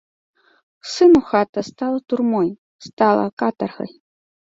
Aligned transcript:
Сыну 0.93 1.19
хата 1.29 1.61
стала 1.69 1.99
турмой, 2.07 2.49
стала 2.87 3.25
катаргай. 3.39 3.91